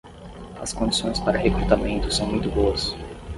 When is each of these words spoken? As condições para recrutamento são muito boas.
As 0.59 0.73
condições 0.73 1.19
para 1.19 1.37
recrutamento 1.37 2.11
são 2.11 2.25
muito 2.25 2.49
boas. 2.49 2.95